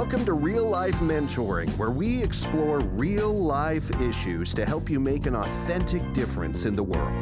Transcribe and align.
Welcome 0.00 0.24
to 0.26 0.34
Real 0.34 0.64
Life 0.64 0.94
Mentoring, 1.00 1.76
where 1.76 1.90
we 1.90 2.22
explore 2.22 2.78
real 2.78 3.36
life 3.36 3.90
issues 4.00 4.54
to 4.54 4.64
help 4.64 4.88
you 4.88 5.00
make 5.00 5.26
an 5.26 5.34
authentic 5.34 6.12
difference 6.12 6.66
in 6.66 6.76
the 6.76 6.84
world. 6.84 7.12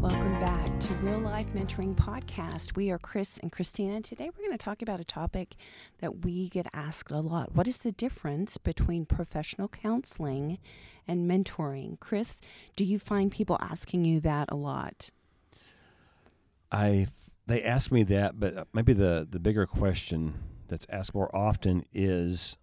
Welcome 0.00 0.40
back 0.40 0.80
to 0.80 0.94
Real 1.02 1.18
Life 1.18 1.48
Mentoring 1.54 1.94
Podcast. 1.94 2.74
We 2.74 2.90
are 2.90 2.96
Chris 2.98 3.36
and 3.36 3.52
Christina, 3.52 3.96
and 3.96 4.04
today 4.04 4.30
we're 4.34 4.46
going 4.46 4.56
to 4.56 4.64
talk 4.64 4.80
about 4.80 4.98
a 4.98 5.04
topic 5.04 5.56
that 5.98 6.24
we 6.24 6.48
get 6.48 6.66
asked 6.72 7.10
a 7.10 7.20
lot. 7.20 7.54
What 7.54 7.68
is 7.68 7.80
the 7.80 7.92
difference 7.92 8.56
between 8.56 9.04
professional 9.04 9.68
counseling 9.68 10.56
and 11.06 11.30
mentoring? 11.30 12.00
Chris, 12.00 12.40
do 12.76 12.84
you 12.84 12.98
find 12.98 13.30
people 13.30 13.58
asking 13.60 14.06
you 14.06 14.20
that 14.20 14.50
a 14.50 14.56
lot? 14.56 15.10
I 16.72 17.08
they 17.46 17.62
ask 17.62 17.92
me 17.92 18.02
that, 18.04 18.38
but 18.38 18.56
uh, 18.56 18.64
maybe 18.72 18.92
the 18.92 19.26
the 19.28 19.38
bigger 19.38 19.66
question 19.66 20.34
that's 20.68 20.86
asked 20.88 21.14
more 21.14 21.34
often 21.34 21.84
is 21.92 22.56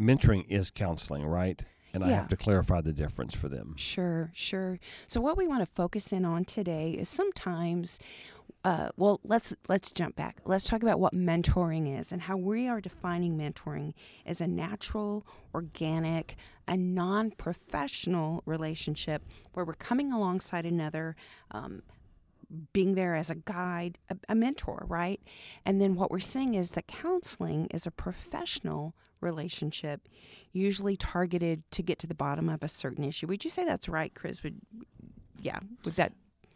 mentoring 0.00 0.44
is 0.48 0.70
counseling, 0.70 1.24
right? 1.24 1.62
And 1.94 2.04
I 2.04 2.10
have 2.10 2.28
to 2.28 2.36
clarify 2.36 2.82
the 2.82 2.92
difference 2.92 3.34
for 3.34 3.48
them. 3.48 3.74
Sure, 3.78 4.30
sure. 4.34 4.78
So 5.08 5.18
what 5.22 5.38
we 5.38 5.48
want 5.48 5.60
to 5.60 5.72
focus 5.74 6.12
in 6.12 6.26
on 6.26 6.44
today 6.44 6.90
is 6.90 7.08
sometimes 7.08 7.98
uh, 8.66 8.88
well, 8.96 9.20
let's 9.22 9.54
let's 9.68 9.92
jump 9.92 10.16
back. 10.16 10.40
Let's 10.44 10.64
talk 10.64 10.82
about 10.82 10.98
what 10.98 11.14
mentoring 11.14 11.98
is 11.98 12.10
and 12.10 12.20
how 12.20 12.36
we 12.36 12.66
are 12.66 12.80
defining 12.80 13.38
mentoring 13.38 13.92
as 14.26 14.40
a 14.40 14.48
natural, 14.48 15.24
organic, 15.54 16.34
a 16.66 16.76
non-professional 16.76 18.42
relationship 18.44 19.22
where 19.52 19.64
we're 19.64 19.74
coming 19.74 20.12
alongside 20.12 20.66
another, 20.66 21.14
um, 21.52 21.82
being 22.72 22.94
there 22.94 23.14
as 23.14 23.30
a 23.30 23.34
guide, 23.34 23.98
a, 24.08 24.16
a 24.28 24.34
mentor, 24.34 24.84
right? 24.88 25.20
And 25.64 25.80
then 25.80 25.94
what 25.94 26.10
we're 26.10 26.20
seeing 26.20 26.54
is 26.54 26.72
that 26.72 26.86
counseling 26.86 27.66
is 27.66 27.86
a 27.86 27.90
professional 27.90 28.94
relationship, 29.20 30.08
usually 30.52 30.96
targeted 30.96 31.62
to 31.72 31.82
get 31.82 31.98
to 32.00 32.06
the 32.06 32.14
bottom 32.14 32.48
of 32.48 32.62
a 32.62 32.68
certain 32.68 33.04
issue. 33.04 33.26
Would 33.26 33.44
you 33.44 33.50
say 33.50 33.64
that's 33.64 33.88
right, 33.88 34.14
Chris? 34.14 34.42
Would 34.42 34.60
yeah, 35.40 35.58
would 35.84 35.96
that 35.96 36.12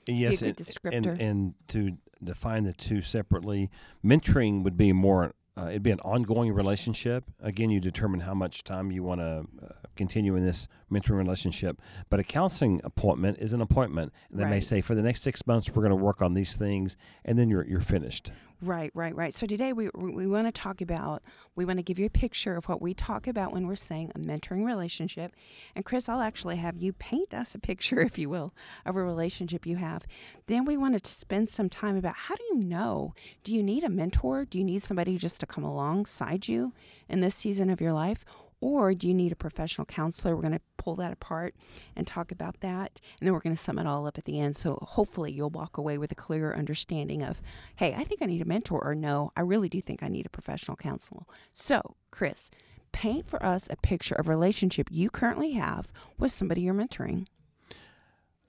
Yes, 0.06 0.42
and, 0.42 0.56
descriptor. 0.56 0.92
and 0.92 1.20
and 1.20 1.54
to 1.68 1.96
define 2.22 2.64
the 2.64 2.72
two 2.72 3.00
separately, 3.00 3.70
mentoring 4.04 4.62
would 4.64 4.76
be 4.76 4.92
more. 4.92 5.34
Uh, 5.56 5.66
it'd 5.68 5.82
be 5.82 5.90
an 5.90 6.00
ongoing 6.00 6.52
relationship. 6.52 7.24
Again, 7.40 7.70
you 7.70 7.80
determine 7.80 8.20
how 8.20 8.34
much 8.34 8.64
time 8.64 8.90
you 8.90 9.02
want 9.02 9.20
to 9.20 9.46
uh, 9.64 9.72
continue 9.96 10.36
in 10.36 10.44
this 10.44 10.68
mentoring 10.90 11.18
relationship. 11.18 11.80
But 12.08 12.20
a 12.20 12.24
counseling 12.24 12.80
appointment 12.84 13.38
is 13.40 13.52
an 13.52 13.60
appointment, 13.60 14.12
and 14.30 14.38
they 14.38 14.44
may 14.44 14.60
say, 14.60 14.80
for 14.80 14.94
the 14.94 15.02
next 15.02 15.22
six 15.22 15.46
months, 15.46 15.68
we're 15.68 15.82
going 15.82 15.90
to 15.90 15.96
work 15.96 16.22
on 16.22 16.34
these 16.34 16.56
things, 16.56 16.96
and 17.24 17.38
then 17.38 17.50
you're 17.50 17.66
you're 17.66 17.80
finished. 17.80 18.30
Right, 18.62 18.90
right, 18.92 19.16
right. 19.16 19.32
So 19.32 19.46
today 19.46 19.72
we 19.72 19.88
we, 19.94 20.26
want 20.26 20.46
to 20.46 20.52
talk 20.52 20.82
about 20.82 21.22
we 21.56 21.64
want 21.64 21.78
to 21.78 21.82
give 21.82 21.98
you 21.98 22.04
a 22.04 22.10
picture 22.10 22.56
of 22.56 22.68
what 22.68 22.82
we 22.82 22.92
talk 22.92 23.26
about 23.26 23.52
when 23.52 23.66
we're 23.66 23.74
saying 23.74 24.12
a 24.14 24.18
mentoring 24.18 24.66
relationship. 24.66 25.34
And 25.74 25.82
Chris, 25.82 26.10
I'll 26.10 26.20
actually 26.20 26.56
have 26.56 26.76
you 26.76 26.92
paint 26.92 27.32
us 27.32 27.54
a 27.54 27.58
picture, 27.58 28.00
if 28.02 28.18
you 28.18 28.28
will, 28.28 28.52
of 28.84 28.96
a 28.96 29.02
relationship 29.02 29.64
you 29.64 29.76
have. 29.76 30.02
Then 30.46 30.66
we 30.66 30.76
want 30.76 31.02
to 31.02 31.10
spend 31.10 31.48
some 31.48 31.70
time 31.70 31.96
about 31.96 32.16
how 32.16 32.34
do 32.34 32.42
you 32.50 32.56
know? 32.56 33.14
Do 33.44 33.54
you 33.54 33.62
need 33.62 33.82
a 33.82 33.88
mentor? 33.88 34.44
Do 34.44 34.58
you 34.58 34.64
need 34.64 34.82
somebody 34.82 35.16
just 35.16 35.40
to 35.40 35.46
come 35.46 35.64
alongside 35.64 36.46
you 36.46 36.74
in 37.08 37.20
this 37.20 37.34
season 37.34 37.70
of 37.70 37.80
your 37.80 37.94
life? 37.94 38.26
Or 38.60 38.92
do 38.92 39.08
you 39.08 39.14
need 39.14 39.32
a 39.32 39.36
professional 39.36 39.86
counselor? 39.86 40.36
We're 40.36 40.42
going 40.42 40.54
to 40.54 40.60
pull 40.76 40.96
that 40.96 41.12
apart 41.12 41.54
and 41.96 42.06
talk 42.06 42.30
about 42.30 42.60
that. 42.60 43.00
And 43.18 43.26
then 43.26 43.32
we're 43.32 43.40
going 43.40 43.56
to 43.56 43.62
sum 43.62 43.78
it 43.78 43.86
all 43.86 44.06
up 44.06 44.18
at 44.18 44.26
the 44.26 44.38
end. 44.38 44.54
So 44.56 44.78
hopefully 44.82 45.32
you'll 45.32 45.50
walk 45.50 45.78
away 45.78 45.96
with 45.96 46.12
a 46.12 46.14
clearer 46.14 46.54
understanding 46.54 47.22
of, 47.22 47.42
hey, 47.76 47.94
I 47.94 48.04
think 48.04 48.20
I 48.20 48.26
need 48.26 48.42
a 48.42 48.46
mentor, 48.46 48.82
or 48.84 48.94
no, 48.94 49.32
I 49.36 49.40
really 49.40 49.68
do 49.68 49.80
think 49.80 50.02
I 50.02 50.08
need 50.08 50.26
a 50.26 50.30
professional 50.30 50.76
counselor. 50.76 51.22
So, 51.52 51.96
Chris, 52.10 52.50
paint 52.92 53.26
for 53.26 53.42
us 53.44 53.68
a 53.70 53.76
picture 53.76 54.14
of 54.14 54.28
a 54.28 54.30
relationship 54.30 54.88
you 54.90 55.08
currently 55.08 55.52
have 55.52 55.92
with 56.18 56.30
somebody 56.30 56.62
you're 56.62 56.74
mentoring. 56.74 57.26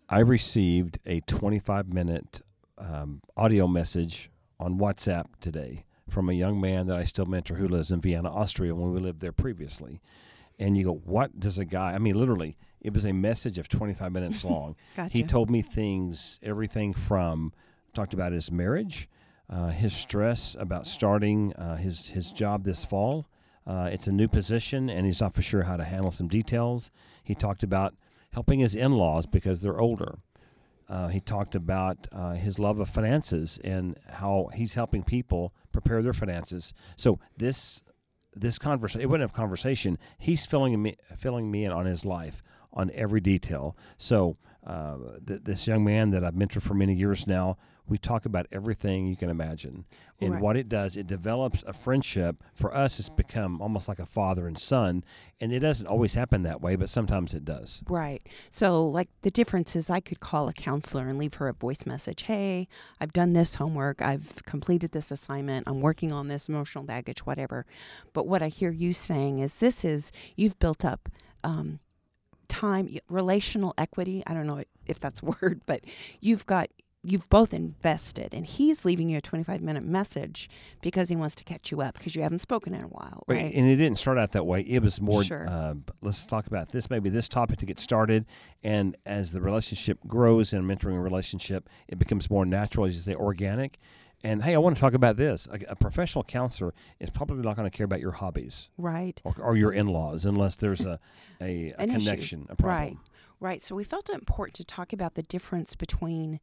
I 0.10 0.20
received 0.20 1.00
a 1.06 1.22
25 1.22 1.94
minute 1.94 2.42
um, 2.78 3.22
audio 3.38 3.66
message 3.66 4.30
on 4.60 4.78
WhatsApp 4.78 5.28
today 5.40 5.86
from 6.12 6.30
a 6.30 6.34
young 6.34 6.60
man 6.60 6.88
that 6.88 6.98
I 6.98 7.06
still 7.06 7.26
mentor 7.26 7.56
who 7.56 7.68
lives 7.68 7.92
in 7.92 8.02
Vienna, 8.02 8.30
Austria, 8.30 8.76
when 8.76 8.92
we 8.92 9.00
lived 9.00 9.22
there 9.22 9.32
previously. 9.32 10.02
And 10.60 10.78
you 10.78 10.84
go, 10.84 11.02
what 11.06 11.40
does 11.40 11.58
a 11.58 11.66
guy, 11.66 11.94
I 11.94 11.98
mean, 12.00 12.20
literally, 12.20 12.58
it 12.82 12.94
was 12.94 13.06
a 13.06 13.14
message 13.14 13.58
of 13.58 13.70
25 13.70 14.12
minutes 14.12 14.44
long. 14.44 14.76
Gotcha. 14.96 15.14
He 15.14 15.24
told 15.24 15.50
me 15.50 15.62
things, 15.62 16.40
everything 16.44 16.94
from, 16.94 17.54
talked 17.94 18.14
about 18.14 18.34
his 18.34 18.52
marriage, 18.52 19.08
uh, 19.50 19.70
his 19.70 19.94
stress 19.94 20.56
about 20.60 20.86
starting 20.86 21.54
uh, 21.54 21.78
his, 21.78 22.08
his 22.08 22.32
job 22.32 22.64
this 22.64 22.84
fall. 22.84 23.28
Uh, 23.66 23.90
it's 23.92 24.08
a 24.08 24.12
new 24.12 24.28
position, 24.28 24.90
and 24.90 25.06
he's 25.06 25.22
not 25.22 25.34
for 25.34 25.42
sure 25.42 25.64
how 25.64 25.78
to 25.78 25.84
handle 25.84 26.12
some 26.12 26.28
details. 26.28 26.92
He 27.24 27.36
talked 27.36 27.64
about 27.64 27.96
helping 28.34 28.60
his 28.60 28.76
in 28.76 28.94
laws 28.94 29.26
because 29.26 29.62
they're 29.62 29.80
older. 29.80 30.20
Uh, 30.92 31.08
he 31.08 31.22
talked 31.22 31.56
about 31.56 32.06
uh, 32.12 32.34
his 32.34 32.60
love 32.60 32.80
of 32.80 32.90
finances 32.90 33.58
and 33.64 33.98
how 34.10 34.50
he's 34.54 34.74
helping 34.74 35.04
people 35.04 35.54
prepare 35.72 36.04
their 36.04 36.14
finances. 36.14 36.74
So 36.98 37.18
this 37.38 37.82
this 38.34 38.60
conversation, 38.60 39.02
it 39.02 39.10
wasn't 39.10 39.32
a 39.32 39.34
conversation. 39.34 39.98
He's 40.20 40.46
filling 40.46 40.82
me 40.82 40.98
filling 41.18 41.50
me 41.50 41.64
in 41.64 41.72
on 41.72 41.86
his 41.86 42.04
life 42.04 42.44
on 42.74 42.92
every 42.94 43.22
detail. 43.22 43.76
So 43.98 44.38
uh, 44.66 44.98
th- 45.26 45.42
this 45.44 45.68
young 45.68 45.84
man 45.84 46.12
that 46.12 46.24
I've 46.24 46.36
mentored 46.36 46.62
for 46.62 46.74
many 46.76 46.94
years 46.94 47.26
now, 47.28 47.58
we 47.88 47.98
talk 47.98 48.26
about 48.26 48.46
everything 48.52 49.08
you 49.08 49.18
can 49.18 49.30
imagine. 49.30 49.86
And 50.22 50.34
Right. 50.34 50.42
what 50.42 50.56
it 50.56 50.70
does, 50.70 50.96
it 50.96 51.08
develops 51.08 51.64
a 51.66 51.74
friendship. 51.74 52.44
For 52.54 52.74
us, 52.74 53.00
it's 53.00 53.10
become 53.10 53.60
almost 53.60 53.88
like 53.90 53.98
a 54.00 54.06
father 54.06 54.48
and 54.48 54.58
son. 54.58 55.04
And 55.42 55.52
it 55.52 55.60
doesn't 55.60 55.88
always 55.88 56.14
happen 56.14 56.44
that 56.44 56.62
way, 56.62 56.76
but 56.76 56.90
sometimes 56.90 57.34
it 57.34 57.44
does. 57.44 57.82
Right. 57.90 58.22
So, 58.52 58.88
like, 58.88 59.10
the 59.24 59.32
difference 59.32 59.76
is 59.76 59.90
I 59.90 60.00
could 60.00 60.20
call 60.20 60.48
a 60.48 60.54
counselor 60.54 61.08
and 61.08 61.18
leave 61.18 61.34
her 61.34 61.48
a 61.50 61.54
voice 61.54 61.86
message 61.86 62.22
Hey, 62.22 62.68
I've 63.02 63.14
done 63.14 63.34
this 63.34 63.56
homework. 63.56 64.02
I've 64.02 64.46
completed 64.46 64.92
this 64.92 65.10
assignment. 65.12 65.68
I'm 65.68 65.82
working 65.82 66.14
on 66.14 66.28
this 66.28 66.48
emotional 66.48 66.84
baggage, 66.84 67.26
whatever. 67.26 67.66
But 68.14 68.28
what 68.28 68.44
I 68.44 68.48
hear 68.48 68.72
you 68.72 68.94
saying 68.94 69.40
is 69.40 69.58
this 69.58 69.84
is 69.84 70.12
you've 70.36 70.60
built 70.60 70.86
up 70.86 71.10
um, 71.44 71.80
time, 72.52 72.98
relational 73.10 73.74
equity. 73.78 74.22
I 74.28 74.34
don't 74.34 74.46
know 74.48 74.64
if 74.86 75.00
that's 75.00 75.22
a 75.22 75.26
word, 75.42 75.62
but 75.66 75.82
you've 76.20 76.46
got. 76.46 76.70
You've 77.04 77.28
both 77.30 77.52
invested, 77.52 78.32
and 78.32 78.46
he's 78.46 78.86
leaving 78.86 79.10
you 79.10 79.18
a 79.18 79.22
25 79.22 79.60
minute 79.60 79.82
message 79.82 80.48
because 80.84 81.10
he 81.10 81.16
wants 81.16 81.34
to 81.38 81.44
catch 81.44 81.72
you 81.72 81.82
up 81.82 81.96
because 81.98 82.16
you 82.16 82.22
haven't 82.22 82.42
spoken 82.42 82.76
in 82.76 82.84
a 82.84 82.88
while, 82.88 83.24
Right. 83.28 83.42
right? 83.46 83.54
And 83.56 83.66
it 83.68 83.78
didn't 83.78 83.98
start 83.98 84.20
out 84.20 84.34
that 84.34 84.46
way. 84.46 84.62
It 84.62 84.84
was 84.84 85.02
more, 85.02 85.24
Sure. 85.24 85.48
uh, 85.50 85.74
let's 86.04 86.24
talk 86.28 86.46
about 86.46 86.72
this, 86.72 86.92
maybe 86.92 87.10
this 87.10 87.28
topic 87.28 87.58
to 87.58 87.66
get 87.66 87.80
started. 87.80 88.28
And 88.64 88.96
as 89.08 89.32
the 89.32 89.42
relationship 89.42 89.98
grows 90.06 90.54
in 90.54 90.60
a 90.60 90.62
mentoring 90.64 91.02
relationship, 91.02 91.68
it 91.88 91.98
becomes 91.98 92.30
more 92.30 92.46
natural, 92.46 92.86
as 92.86 92.94
you 92.94 93.02
say, 93.02 93.16
organic. 93.16 93.80
And 94.24 94.44
hey, 94.44 94.54
I 94.54 94.58
want 94.60 94.76
to 94.76 94.80
talk 94.80 94.94
about 94.94 95.18
this. 95.18 95.48
A, 95.52 95.60
a 95.70 95.76
professional 95.76 96.24
counselor 96.24 96.74
is 97.00 97.10
probably 97.10 97.44
not 97.44 97.56
going 97.56 97.70
to 97.70 97.76
care 97.76 97.86
about 97.86 98.00
your 98.00 98.12
hobbies 98.12 98.70
right. 98.78 99.20
or, 99.24 99.34
or 99.40 99.56
your 99.58 99.72
in 99.72 99.88
laws 99.88 100.26
unless 100.26 100.56
there's 100.56 100.82
a, 100.82 101.00
a, 101.42 101.74
a 101.78 101.82
An 101.82 101.90
issue. 101.90 102.00
connection, 102.00 102.48
a 102.50 102.56
problem. 102.56 102.78
Right. 102.78 102.98
Right. 103.40 103.64
So 103.64 103.74
we 103.76 103.84
felt 103.84 104.10
it 104.10 104.14
important 104.14 104.54
to 104.56 104.64
talk 104.64 104.94
about 104.94 105.16
the 105.16 105.24
difference 105.24 105.76
between 105.76 106.40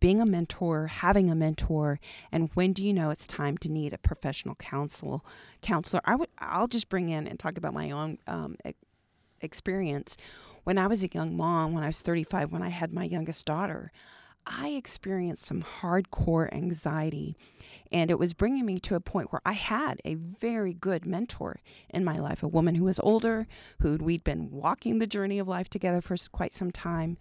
being 0.00 0.22
a 0.22 0.26
mentor, 0.26 0.86
having 0.86 1.30
a 1.30 1.34
mentor, 1.34 2.00
and 2.32 2.48
when 2.54 2.72
do 2.72 2.82
you 2.82 2.94
know 2.94 3.10
it's 3.10 3.26
time 3.26 3.58
to 3.58 3.68
need 3.70 3.92
a 3.92 3.98
professional 3.98 4.54
counsel 4.54 5.24
counselor. 5.60 6.00
I 6.06 6.16
would 6.16 6.30
I'll 6.38 6.66
just 6.66 6.88
bring 6.88 7.10
in 7.10 7.26
and 7.26 7.38
talk 7.38 7.58
about 7.58 7.74
my 7.74 7.90
own 7.90 8.18
um, 8.26 8.56
experience. 9.42 10.16
When 10.64 10.78
I 10.78 10.86
was 10.86 11.04
a 11.04 11.08
young 11.08 11.36
mom, 11.36 11.74
when 11.74 11.84
I 11.84 11.88
was 11.88 12.00
35, 12.00 12.50
when 12.50 12.62
I 12.62 12.70
had 12.70 12.94
my 12.94 13.04
youngest 13.04 13.44
daughter, 13.44 13.92
I 14.46 14.70
experienced 14.70 15.44
some 15.44 15.62
hardcore 15.62 16.52
anxiety. 16.52 17.36
And 17.92 18.10
it 18.10 18.18
was 18.18 18.34
bringing 18.34 18.66
me 18.66 18.78
to 18.80 18.94
a 18.94 19.00
point 19.00 19.32
where 19.32 19.42
I 19.44 19.52
had 19.52 20.00
a 20.04 20.14
very 20.14 20.72
good 20.72 21.06
mentor 21.06 21.60
in 21.90 22.04
my 22.04 22.18
life, 22.18 22.42
a 22.42 22.48
woman 22.48 22.74
who 22.74 22.84
was 22.84 22.98
older, 23.00 23.46
who 23.80 23.96
we'd 23.96 24.24
been 24.24 24.50
walking 24.50 24.98
the 24.98 25.06
journey 25.06 25.38
of 25.38 25.48
life 25.48 25.68
together 25.68 26.00
for 26.00 26.16
quite 26.32 26.52
some 26.52 26.70
time. 26.70 27.16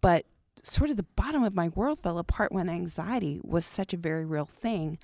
But 0.00 0.26
sort 0.62 0.90
of 0.90 0.96
the 0.96 1.06
bottom 1.16 1.42
of 1.44 1.54
my 1.54 1.68
world 1.68 2.00
fell 2.02 2.18
apart 2.18 2.52
when 2.52 2.68
anxiety 2.68 3.40
was 3.42 3.64
such 3.64 3.92
a 3.92 3.98
very 3.98 4.24
real 4.24 4.46
thing. 4.46 4.98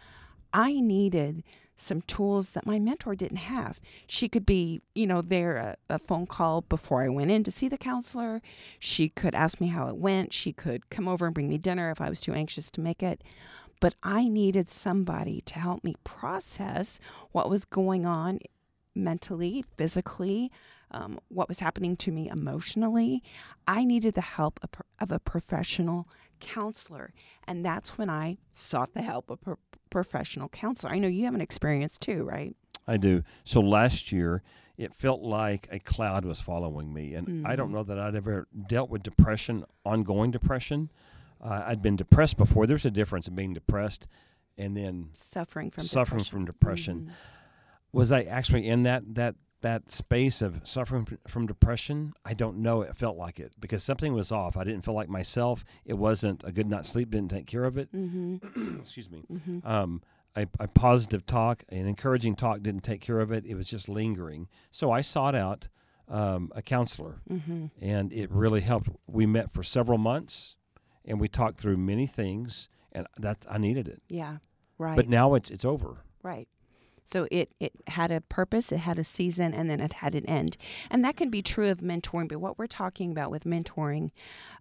I 0.52 0.80
needed 0.80 1.42
some 1.80 2.02
tools 2.02 2.50
that 2.50 2.66
my 2.66 2.78
mentor 2.78 3.14
didn't 3.14 3.38
have. 3.38 3.80
She 4.06 4.28
could 4.28 4.44
be, 4.44 4.82
you 4.94 5.06
know, 5.06 5.22
there 5.22 5.56
a, 5.56 5.76
a 5.88 5.98
phone 5.98 6.26
call 6.26 6.62
before 6.62 7.02
I 7.02 7.08
went 7.08 7.30
in 7.30 7.44
to 7.44 7.50
see 7.50 7.68
the 7.68 7.78
counselor. 7.78 8.42
She 8.78 9.08
could 9.08 9.34
ask 9.34 9.60
me 9.60 9.68
how 9.68 9.88
it 9.88 9.96
went. 9.96 10.32
She 10.32 10.52
could 10.52 10.90
come 10.90 11.08
over 11.08 11.26
and 11.26 11.34
bring 11.34 11.48
me 11.48 11.58
dinner 11.58 11.90
if 11.90 12.00
I 12.00 12.08
was 12.08 12.20
too 12.20 12.32
anxious 12.32 12.70
to 12.72 12.80
make 12.80 13.02
it. 13.02 13.22
But 13.80 13.94
I 14.02 14.28
needed 14.28 14.68
somebody 14.68 15.40
to 15.42 15.58
help 15.58 15.84
me 15.84 15.94
process 16.02 16.98
what 17.30 17.48
was 17.48 17.64
going 17.64 18.04
on 18.04 18.40
mentally, 18.94 19.64
physically, 19.76 20.50
um, 20.90 21.18
what 21.28 21.48
was 21.48 21.60
happening 21.60 21.96
to 21.98 22.12
me 22.12 22.28
emotionally, 22.28 23.22
I 23.66 23.84
needed 23.84 24.14
the 24.14 24.20
help 24.20 24.60
of, 24.62 24.70
of 25.00 25.12
a 25.12 25.18
professional 25.18 26.08
counselor. 26.40 27.12
And 27.46 27.64
that's 27.64 27.98
when 27.98 28.10
I 28.10 28.38
sought 28.52 28.94
the 28.94 29.02
help 29.02 29.30
of 29.30 29.38
a 29.46 29.56
professional 29.90 30.48
counselor. 30.48 30.92
I 30.92 30.98
know 30.98 31.08
you 31.08 31.24
have 31.24 31.34
an 31.34 31.40
experience 31.40 31.98
too, 31.98 32.24
right? 32.24 32.54
I 32.86 32.96
do. 32.96 33.22
So 33.44 33.60
last 33.60 34.12
year, 34.12 34.42
it 34.76 34.94
felt 34.94 35.22
like 35.22 35.68
a 35.70 35.78
cloud 35.78 36.24
was 36.24 36.40
following 36.40 36.92
me. 36.92 37.14
And 37.14 37.26
mm-hmm. 37.26 37.46
I 37.46 37.56
don't 37.56 37.66
mm-hmm. 37.66 37.76
know 37.76 37.82
that 37.82 37.98
I'd 37.98 38.14
ever 38.14 38.46
dealt 38.68 38.90
with 38.90 39.02
depression, 39.02 39.64
ongoing 39.84 40.30
depression. 40.30 40.90
Uh, 41.42 41.62
I'd 41.66 41.82
been 41.82 41.96
depressed 41.96 42.36
before. 42.36 42.66
There's 42.66 42.86
a 42.86 42.90
difference 42.90 43.28
in 43.28 43.34
being 43.34 43.54
depressed 43.54 44.08
and 44.56 44.76
then 44.76 45.10
suffering 45.14 45.70
from 45.70 45.84
suffering 45.84 46.18
depression. 46.18 46.30
from 46.30 46.44
depression. 46.44 47.00
Mm-hmm. 47.00 47.12
Was 47.92 48.12
I 48.12 48.22
actually 48.22 48.68
in 48.68 48.82
that 48.84 49.02
that 49.14 49.34
that 49.60 49.90
space 49.90 50.42
of 50.42 50.60
suffering 50.64 51.18
from 51.26 51.46
depression? 51.46 52.12
I 52.24 52.34
don't 52.34 52.58
know. 52.58 52.82
It 52.82 52.96
felt 52.96 53.16
like 53.16 53.40
it 53.40 53.52
because 53.58 53.82
something 53.82 54.12
was 54.12 54.30
off. 54.30 54.56
I 54.56 54.64
didn't 54.64 54.84
feel 54.84 54.94
like 54.94 55.08
myself. 55.08 55.64
It 55.84 55.94
wasn't 55.94 56.42
a 56.44 56.52
good 56.52 56.66
night's 56.66 56.88
sleep. 56.90 57.10
Didn't 57.10 57.30
take 57.30 57.46
care 57.46 57.64
of 57.64 57.78
it. 57.78 57.92
Mm-hmm. 57.92 58.78
Excuse 58.80 59.10
me. 59.10 59.24
Mm-hmm. 59.30 59.66
Um, 59.66 60.02
a, 60.36 60.46
a, 60.60 60.68
positive 60.68 61.26
talk, 61.26 61.64
an 61.70 61.88
encouraging 61.88 62.36
talk, 62.36 62.62
didn't 62.62 62.82
take 62.82 63.00
care 63.00 63.18
of 63.18 63.32
it. 63.32 63.44
It 63.44 63.54
was 63.54 63.66
just 63.66 63.88
lingering. 63.88 64.48
So 64.70 64.92
I 64.92 65.00
sought 65.00 65.34
out 65.34 65.68
um, 66.08 66.52
a 66.54 66.62
counselor, 66.62 67.20
mm-hmm. 67.28 67.66
and 67.80 68.12
it 68.12 68.30
really 68.30 68.60
helped. 68.60 68.88
We 69.06 69.26
met 69.26 69.52
for 69.52 69.62
several 69.62 69.98
months, 69.98 70.56
and 71.04 71.20
we 71.20 71.28
talked 71.28 71.58
through 71.58 71.76
many 71.76 72.06
things, 72.06 72.68
and 72.92 73.06
that 73.18 73.44
I 73.50 73.58
needed 73.58 73.88
it. 73.88 74.02
Yeah, 74.08 74.36
right. 74.78 74.96
But 74.96 75.08
now 75.08 75.34
it's 75.34 75.50
it's 75.50 75.64
over. 75.64 76.04
Right. 76.22 76.48
So 77.08 77.26
it, 77.30 77.50
it 77.58 77.72
had 77.86 78.10
a 78.10 78.20
purpose, 78.20 78.70
it 78.70 78.80
had 78.80 78.98
a 78.98 79.04
season, 79.04 79.54
and 79.54 79.70
then 79.70 79.80
it 79.80 79.94
had 79.94 80.14
an 80.14 80.26
end. 80.26 80.58
And 80.90 81.02
that 81.06 81.16
can 81.16 81.30
be 81.30 81.40
true 81.40 81.70
of 81.70 81.78
mentoring. 81.78 82.28
But 82.28 82.40
what 82.40 82.58
we're 82.58 82.66
talking 82.66 83.10
about 83.10 83.30
with 83.30 83.44
mentoring, 83.44 84.10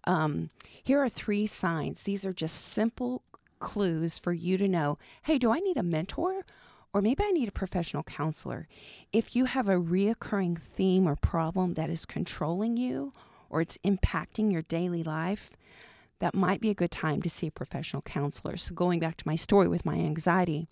um, 0.04 0.48
here 0.82 0.98
are 0.98 1.10
three 1.10 1.46
signs. 1.46 2.04
These 2.04 2.24
are 2.24 2.32
just 2.32 2.56
simple 2.56 3.22
clues 3.58 4.18
for 4.18 4.32
you 4.32 4.56
to 4.56 4.66
know 4.66 4.96
hey, 5.24 5.36
do 5.36 5.52
I 5.52 5.58
need 5.58 5.76
a 5.76 5.82
mentor? 5.82 6.46
Or 6.94 7.02
maybe 7.02 7.22
I 7.22 7.32
need 7.32 7.48
a 7.48 7.52
professional 7.52 8.02
counselor. 8.02 8.66
If 9.12 9.36
you 9.36 9.44
have 9.44 9.68
a 9.68 9.74
reoccurring 9.74 10.58
theme 10.58 11.06
or 11.06 11.16
problem 11.16 11.74
that 11.74 11.90
is 11.90 12.06
controlling 12.06 12.78
you 12.78 13.12
or 13.50 13.60
it's 13.60 13.76
impacting 13.84 14.50
your 14.50 14.62
daily 14.62 15.02
life, 15.02 15.50
that 16.20 16.34
might 16.34 16.62
be 16.62 16.70
a 16.70 16.74
good 16.74 16.90
time 16.90 17.20
to 17.20 17.28
see 17.28 17.48
a 17.48 17.52
professional 17.52 18.00
counselor. 18.00 18.56
So, 18.56 18.74
going 18.74 19.00
back 19.00 19.18
to 19.18 19.28
my 19.28 19.36
story 19.36 19.68
with 19.68 19.84
my 19.84 19.96
anxiety, 19.96 20.66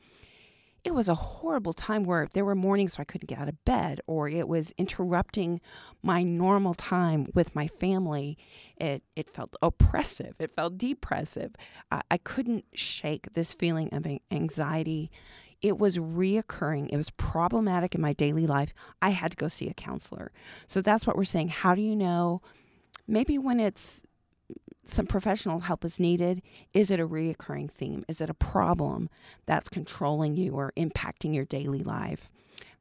it 0.86 0.94
was 0.94 1.08
a 1.08 1.16
horrible 1.16 1.72
time 1.72 2.04
where 2.04 2.28
there 2.32 2.44
were 2.44 2.54
mornings 2.54 2.92
so 2.92 3.00
I 3.00 3.04
couldn't 3.04 3.26
get 3.26 3.40
out 3.40 3.48
of 3.48 3.64
bed 3.64 4.00
or 4.06 4.28
it 4.28 4.46
was 4.46 4.72
interrupting 4.78 5.60
my 6.00 6.22
normal 6.22 6.74
time 6.74 7.26
with 7.34 7.56
my 7.56 7.66
family. 7.66 8.38
It, 8.76 9.02
it 9.16 9.28
felt 9.28 9.56
oppressive. 9.60 10.36
It 10.38 10.54
felt 10.54 10.78
depressive. 10.78 11.56
I, 11.90 12.18
couldn't 12.18 12.66
shake 12.72 13.32
this 13.32 13.52
feeling 13.52 13.92
of 13.92 14.06
anxiety. 14.30 15.10
It 15.60 15.76
was 15.76 15.98
reoccurring. 15.98 16.90
It 16.92 16.96
was 16.96 17.10
problematic 17.10 17.96
in 17.96 18.00
my 18.00 18.12
daily 18.12 18.46
life. 18.46 18.72
I 19.02 19.10
had 19.10 19.32
to 19.32 19.36
go 19.36 19.48
see 19.48 19.68
a 19.68 19.74
counselor. 19.74 20.30
So 20.68 20.82
that's 20.82 21.04
what 21.04 21.16
we're 21.16 21.24
saying. 21.24 21.48
How 21.48 21.74
do 21.74 21.82
you 21.82 21.96
know? 21.96 22.42
Maybe 23.08 23.38
when 23.38 23.58
it's 23.58 24.04
some 24.88 25.06
professional 25.06 25.60
help 25.60 25.84
is 25.84 25.98
needed. 25.98 26.42
Is 26.72 26.90
it 26.90 27.00
a 27.00 27.06
reoccurring 27.06 27.70
theme? 27.70 28.04
Is 28.08 28.20
it 28.20 28.30
a 28.30 28.34
problem 28.34 29.08
that's 29.46 29.68
controlling 29.68 30.36
you 30.36 30.52
or 30.52 30.72
impacting 30.76 31.34
your 31.34 31.44
daily 31.44 31.80
life? 31.80 32.30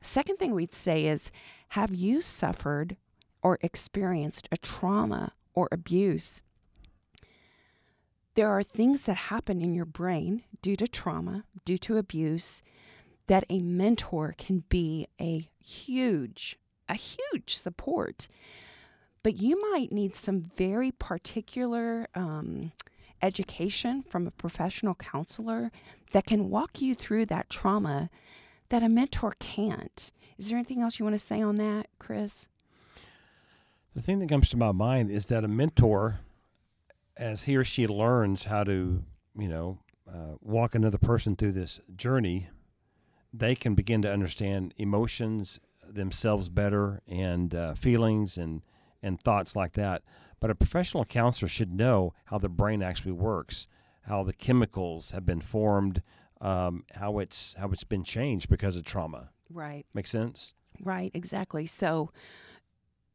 Second 0.01 0.37
thing 0.37 0.53
we'd 0.53 0.73
say 0.73 1.05
is 1.05 1.31
have 1.69 1.93
you 1.93 2.21
suffered 2.21 2.95
or 3.41 3.57
experienced 3.61 4.47
a 4.51 4.57
trauma 4.57 5.33
or 5.53 5.67
abuse? 5.71 6.41
There 8.35 8.49
are 8.49 8.63
things 8.63 9.03
that 9.03 9.15
happen 9.15 9.61
in 9.61 9.73
your 9.73 9.85
brain 9.85 10.43
due 10.61 10.75
to 10.75 10.87
trauma, 10.87 11.45
due 11.63 11.77
to 11.79 11.97
abuse, 11.97 12.61
that 13.27 13.45
a 13.49 13.59
mentor 13.59 14.35
can 14.37 14.63
be 14.69 15.07
a 15.19 15.49
huge, 15.63 16.59
a 16.87 16.95
huge 16.95 17.55
support 17.55 18.27
but 19.25 19.42
you 19.42 19.60
might 19.72 19.92
need 19.92 20.16
some 20.16 20.51
very 20.56 20.92
particular 20.92 22.07
um, 22.13 22.72
education 23.24 24.04
from 24.04 24.27
a 24.27 24.31
professional 24.31 24.94
counselor 24.94 25.72
that 26.12 26.27
can 26.27 26.48
walk 26.48 26.80
you 26.80 26.94
through 26.94 27.25
that 27.25 27.50
trauma 27.50 28.12
that 28.69 28.83
a 28.83 28.88
mentor 28.88 29.33
can't. 29.39 30.12
Is 30.38 30.48
there 30.48 30.60
anything 30.60 30.83
else 30.83 31.00
you 31.00 31.06
want 31.06 31.19
to 31.19 31.25
say 31.25 31.42
on 31.42 31.56
that, 31.56 31.88
Chris? 31.98 32.48
The 33.95 34.01
thing 34.04 34.19
that 34.19 34.30
comes 34.30 34.48
to 34.50 34.57
my 34.57 34.72
mind 34.72 35.10
is 35.10 35.25
that 35.25 35.44
a 35.44 35.48
mentor, 35.48 36.19
as 37.18 37.42
he 37.42 37.56
or 37.56 37.63
she 37.63 37.88
learns 37.88 38.44
how 38.44 38.63
to, 38.66 39.04
you 39.36 39.48
know, 39.48 39.80
uh, 40.07 40.36
walk 40.42 40.75
another 40.75 41.00
person 41.00 41.36
through 41.36 41.54
this 41.54 41.80
journey, 41.95 42.50
they 43.33 43.56
can 43.56 43.74
begin 43.74 44.04
to 44.04 44.13
understand 44.13 44.75
emotions 44.77 45.60
themselves 45.83 46.48
better 46.48 47.01
and 47.07 47.56
uh, 47.56 47.74
feelings 47.74 48.38
and 48.38 48.62
and 49.05 49.21
thoughts 49.21 49.55
like 49.55 49.73
that. 49.73 50.01
But 50.39 50.49
a 50.49 50.55
professional 50.55 51.05
counselor 51.05 51.47
should 51.47 51.71
know 51.71 52.13
how 52.25 52.37
the 52.37 52.49
brain 52.49 52.83
actually 52.83 53.13
works, 53.13 53.67
how 54.01 54.23
the 54.23 54.33
chemicals 54.33 55.11
have 55.11 55.25
been 55.25 55.41
formed, 55.41 56.01
um, 56.41 56.83
how 56.93 57.19
it's 57.19 57.55
how 57.57 57.69
it's 57.69 57.85
been 57.85 58.03
changed 58.03 58.49
because 58.49 58.75
of 58.75 58.83
trauma. 58.83 59.29
Right. 59.49 59.85
Makes 59.93 60.11
sense? 60.11 60.53
Right. 60.81 61.11
Exactly. 61.13 61.65
So, 61.65 62.11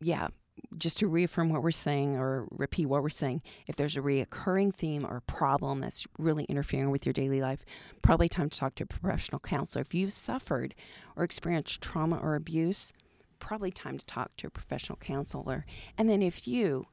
yeah. 0.01 0.29
Just 0.77 0.99
to 0.99 1.07
reaffirm 1.07 1.49
what 1.49 1.63
we're 1.63 1.71
saying 1.71 2.17
or 2.17 2.47
repeat 2.51 2.87
what 2.87 3.03
we're 3.03 3.09
saying, 3.09 3.41
if 3.67 3.77
there's 3.77 3.97
a 3.97 4.01
reoccurring 4.01 4.75
theme 4.75 5.07
or 5.07 5.23
problem 5.23 5.81
that's 5.81 6.07
really 6.19 6.45
interfering 6.45 6.91
with 6.91 7.07
your 7.07 7.15
daily 7.15 7.41
life, 7.41 7.65
probably 8.03 8.29
time 8.29 8.51
to 8.51 8.59
talk 8.59 8.75
to 8.75 8.85
a 8.85 8.87
professional 8.87 9.39
counselor. 9.39 9.81
If 9.81 9.95
you've 9.95 10.13
suffered 10.13 10.75
or 11.17 11.25
experienced 11.25 11.81
trauma 11.81 12.19
or 12.19 12.35
abuse, 12.35 12.93
probably 13.41 13.71
time 13.71 13.99
to 13.99 14.07
talk 14.07 14.37
to 14.37 14.47
a 14.47 14.51
professional 14.51 14.97
counselor. 14.97 15.67
And 15.99 16.09
then 16.09 16.23
if 16.23 16.47
you 16.47 16.87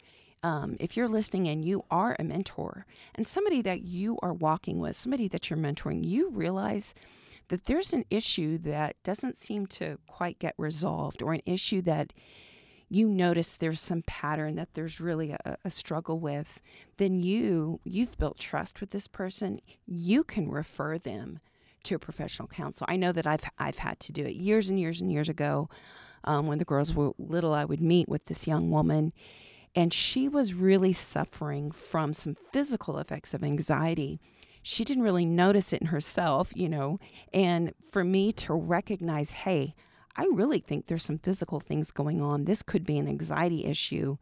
um, 0.44 0.77
if 0.79 0.95
you're 0.95 1.07
listening 1.07 1.47
and 1.47 1.65
you 1.65 1.83
are 1.89 2.15
a 2.19 2.23
mentor 2.23 2.85
and 3.15 3.27
somebody 3.27 3.61
that 3.63 3.81
you 3.81 4.19
are 4.21 4.33
walking 4.33 4.79
with, 4.79 4.95
somebody 4.95 5.27
that 5.29 5.49
you're 5.49 5.57
mentoring, 5.57 6.05
you 6.05 6.29
realize 6.29 6.94
that 7.47 7.65
there's 7.65 7.91
an 7.91 8.05
issue 8.09 8.57
that 8.59 8.95
doesn't 9.03 9.35
seem 9.35 9.65
to 9.65 9.97
quite 10.05 10.38
get 10.38 10.53
resolved 10.57 11.23
or 11.23 11.33
an 11.33 11.41
issue 11.45 11.81
that 11.81 12.13
you 12.88 13.09
notice 13.09 13.57
there's 13.57 13.81
some 13.81 14.03
pattern 14.03 14.55
that 14.55 14.73
there's 14.73 14.99
really 14.99 15.31
a, 15.31 15.57
a, 15.65 15.69
struggle 15.69 16.19
with 16.19 16.61
then 16.97 17.21
you 17.21 17.80
you've 17.83 18.18
built 18.18 18.39
trust 18.39 18.80
with 18.80 18.92
this 18.92 19.07
person. 19.07 19.59
You 19.85 20.23
can 20.23 20.49
refer 20.49 20.97
them 20.97 21.39
to 21.87 21.95
a 21.95 21.99
professional 21.99 22.47
counsel 22.47 22.85
i 22.89 22.95
know 22.95 23.11
that 23.11 23.25
i've 23.25 23.44
i've 23.57 23.77
had 23.77 23.99
to 23.99 24.11
do 24.11 24.25
it 24.25 24.35
years 24.35 24.69
and 24.69 24.80
years 24.80 24.99
and 24.99 25.11
years 25.11 25.30
ago 25.30 25.69
um, 26.28 26.46
when 26.48 26.57
the 26.57 26.66
girls 26.66 26.94
were 26.94 27.14
little, 27.18 27.54
I 27.54 27.66
would 27.66 27.81
meet 27.81 28.10
with 28.10 28.26
this 28.26 28.46
young 28.46 28.69
woman, 28.69 29.14
and 29.76 29.94
she 29.94 30.28
was 30.28 30.54
really 30.54 30.94
suffering 30.94 31.72
from 31.72 32.14
some 32.14 32.36
physical 32.52 33.00
effects 33.00 33.34
of 33.34 33.44
anxiety. 33.44 34.19
She 34.62 34.84
didn't 34.84 35.04
really 35.04 35.26
notice 35.26 35.72
it 35.72 35.81
in 35.81 35.88
herself, 35.88 36.52
you 36.54 36.68
know, 36.68 37.00
and 37.34 37.74
for 37.92 38.04
me 38.04 38.31
to 38.34 38.54
recognize, 38.54 39.31
hey, 39.31 39.74
I 40.18 40.28
really 40.34 40.60
think 40.60 40.88
there's 40.88 41.06
some 41.06 41.19
physical 41.19 41.60
things 41.60 41.92
going 41.92 42.22
on. 42.22 42.46
This 42.46 42.64
could 42.64 42.86
be 42.86 42.98
an 42.98 43.07
anxiety 43.07 43.66
issue. 43.66 44.18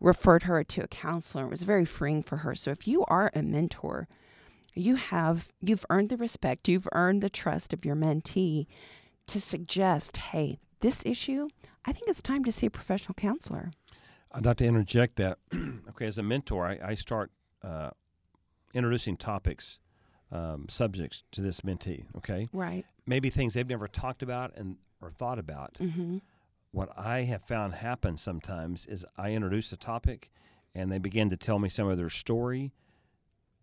Referred 0.00 0.44
her 0.44 0.64
to 0.64 0.84
a 0.84 0.88
counselor. 0.88 1.44
It 1.44 1.50
was 1.50 1.64
very 1.64 1.84
freeing 1.84 2.22
for 2.22 2.38
her. 2.38 2.54
So 2.54 2.70
if 2.70 2.88
you 2.88 3.04
are 3.06 3.30
a 3.34 3.42
mentor, 3.42 4.08
you 4.74 4.94
have 4.94 5.52
you've 5.60 5.84
earned 5.90 6.08
the 6.08 6.16
respect, 6.16 6.68
you've 6.68 6.88
earned 6.92 7.20
the 7.22 7.28
trust 7.28 7.72
of 7.72 7.84
your 7.84 7.96
mentee 7.96 8.66
to 9.26 9.40
suggest, 9.40 10.16
hey, 10.16 10.58
this 10.80 11.04
issue, 11.04 11.48
I 11.84 11.92
think 11.92 12.08
it's 12.08 12.22
time 12.22 12.44
to 12.44 12.52
see 12.52 12.66
a 12.66 12.70
professional 12.70 13.14
counselor. 13.14 13.70
I'd 14.32 14.46
like 14.46 14.58
to 14.58 14.66
interject 14.66 15.16
that. 15.16 15.38
okay, 15.90 16.06
as 16.06 16.18
a 16.18 16.22
mentor, 16.22 16.66
I, 16.66 16.78
I 16.82 16.94
start 16.94 17.30
uh, 17.62 17.90
introducing 18.74 19.16
topics, 19.16 19.80
um, 20.30 20.66
subjects 20.68 21.24
to 21.32 21.40
this 21.40 21.62
mentee. 21.62 22.04
Okay, 22.16 22.48
right? 22.52 22.84
Maybe 23.06 23.30
things 23.30 23.54
they've 23.54 23.68
never 23.68 23.88
talked 23.88 24.22
about 24.22 24.56
and 24.56 24.76
or 25.00 25.10
thought 25.10 25.38
about. 25.38 25.74
Mm-hmm. 25.80 26.18
What 26.72 26.90
I 26.96 27.22
have 27.22 27.42
found 27.44 27.74
happen 27.74 28.16
sometimes 28.16 28.84
is 28.86 29.06
I 29.16 29.30
introduce 29.32 29.72
a 29.72 29.76
topic, 29.76 30.30
and 30.74 30.92
they 30.92 30.98
begin 30.98 31.30
to 31.30 31.36
tell 31.36 31.58
me 31.58 31.70
some 31.70 31.88
of 31.88 31.96
their 31.96 32.10
story, 32.10 32.72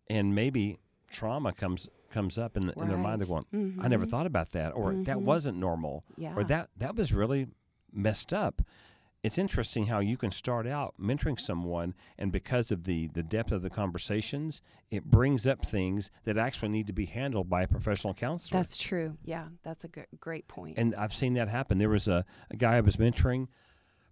and 0.10 0.34
maybe 0.34 0.80
trauma 1.12 1.54
comes 1.54 1.88
comes 2.16 2.38
up 2.38 2.56
in, 2.56 2.68
the, 2.68 2.74
right. 2.76 2.84
in 2.84 2.88
their 2.88 2.98
mind. 2.98 3.22
They're 3.22 3.28
going, 3.28 3.46
mm-hmm. 3.54 3.82
"I 3.82 3.88
never 3.88 4.04
mm-hmm. 4.04 4.12
thought 4.12 4.26
about 4.26 4.54
that," 4.54 4.72
or 4.72 4.92
mm-hmm. 4.92 5.04
"That 5.04 5.22
wasn't 5.22 5.58
normal," 5.58 6.06
yeah. 6.18 6.34
or 6.36 6.44
"That 6.44 6.70
that 6.78 6.96
was 6.96 7.14
really 7.14 7.48
messed 7.92 8.34
up." 8.34 8.62
It's 9.22 9.40
interesting 9.40 9.88
how 9.88 10.00
you 10.00 10.18
can 10.18 10.32
start 10.32 10.68
out 10.68 10.94
mentoring 11.02 11.40
someone, 11.40 11.94
and 12.18 12.32
because 12.32 12.72
of 12.72 12.86
the 12.86 13.08
the 13.10 13.24
depth 13.24 13.52
of 13.52 13.62
the 13.62 13.70
conversations, 13.70 14.62
it 14.90 15.04
brings 15.04 15.46
up 15.46 15.66
things 15.66 16.10
that 16.24 16.38
actually 16.38 16.70
need 16.70 16.88
to 16.88 16.94
be 16.94 17.06
handled 17.06 17.50
by 17.50 17.64
a 17.64 17.68
professional 17.68 18.14
counselor. 18.14 18.60
That's 18.60 18.78
true. 18.78 19.18
Yeah, 19.24 19.46
that's 19.64 19.84
a 19.84 19.90
great 20.20 20.48
point. 20.48 20.78
And 20.78 20.96
I've 20.96 21.14
seen 21.14 21.34
that 21.34 21.50
happen. 21.50 21.80
There 21.80 21.90
was 21.90 22.08
a, 22.08 22.24
a 22.50 22.56
guy 22.56 22.78
I 22.78 22.82
was 22.82 22.96
mentoring 22.96 23.48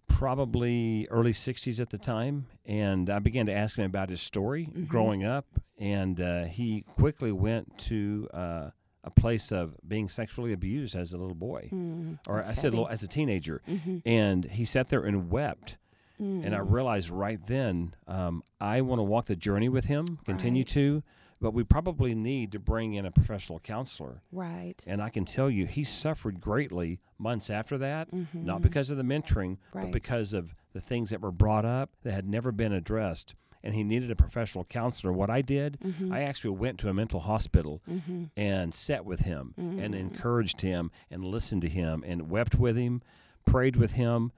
probably 0.06 1.06
early 1.10 1.32
60s 1.32 1.80
at 1.80 1.90
the 1.90 1.98
time. 1.98 2.46
And 2.66 3.10
I 3.10 3.18
began 3.18 3.46
to 3.46 3.52
ask 3.52 3.76
him 3.78 3.84
about 3.84 4.08
his 4.10 4.20
story 4.20 4.66
Mhm. 4.72 4.88
growing 4.88 5.24
up. 5.24 5.46
And 5.78 6.20
uh, 6.20 6.44
he 6.44 6.82
quickly 6.96 7.32
went 7.32 7.76
to 7.90 8.28
uh, 8.32 8.70
a 9.02 9.10
place 9.10 9.52
of 9.52 9.76
being 9.86 10.08
sexually 10.08 10.52
abused 10.52 10.94
as 10.96 11.12
a 11.12 11.16
little 11.18 11.34
boy, 11.34 11.68
Mm, 11.72 12.18
or 12.28 12.42
I 12.42 12.52
said 12.52 12.74
as 12.90 13.02
a 13.02 13.08
teenager. 13.08 13.60
Mhm. 13.68 14.02
And 14.06 14.44
he 14.46 14.64
sat 14.64 14.88
there 14.88 15.02
and 15.04 15.30
wept. 15.30 15.76
And 16.18 16.54
I 16.54 16.58
Mm. 16.60 16.72
realized 16.72 17.10
right 17.10 17.44
then, 17.44 17.94
um, 18.06 18.44
I 18.60 18.80
want 18.82 19.00
to 19.00 19.02
walk 19.02 19.26
the 19.26 19.34
journey 19.36 19.68
with 19.68 19.86
him, 19.86 20.20
continue 20.24 20.60
Right. 20.60 20.68
to, 20.68 21.02
but 21.40 21.52
we 21.52 21.64
probably 21.64 22.14
need 22.14 22.52
to 22.52 22.58
bring 22.58 22.94
in 22.94 23.04
a 23.06 23.10
professional 23.10 23.58
counselor. 23.60 24.22
right. 24.32 24.82
And 24.86 25.02
I 25.02 25.08
can 25.10 25.24
tell 25.24 25.50
you, 25.50 25.66
he 25.66 25.84
suffered 25.84 26.40
greatly 26.40 27.00
months 27.18 27.50
after 27.50 27.76
that, 27.78 28.12
not 28.32 28.60
Mhm. 28.60 28.62
because 28.62 28.90
of 28.90 28.96
the 28.96 29.02
mentoring, 29.02 29.58
but 29.72 29.90
because 29.90 30.32
of 30.32 30.54
the 30.72 30.80
things 30.80 31.10
that 31.10 31.20
were 31.20 31.32
brought 31.32 31.64
up 31.64 31.90
that 32.02 32.12
had 32.12 32.26
never 32.28 32.50
been 32.52 32.72
addressed. 32.72 33.34
And 33.62 33.74
he 33.74 33.82
needed 33.82 34.10
a 34.10 34.16
professional 34.16 34.64
counselor. 34.64 35.12
What 35.12 35.30
I 35.30 35.40
did, 35.40 35.78
Mhm. 35.80 36.12
I 36.12 36.22
actually 36.22 36.50
went 36.56 36.78
to 36.80 36.88
a 36.90 36.94
mental 36.94 37.20
hospital 37.20 37.80
Mhm. 37.88 38.30
and 38.36 38.74
sat 38.74 39.04
with 39.06 39.20
him 39.20 39.54
and 39.56 39.94
Mm. 39.94 39.98
encouraged 39.98 40.60
him 40.60 40.90
and 41.10 41.24
listened 41.24 41.62
to 41.62 41.68
him 41.68 42.04
and 42.06 42.28
wept 42.30 42.56
with 42.56 42.76
him, 42.76 43.00
prayed 43.46 43.76
with 43.76 43.92
him. 43.92 44.32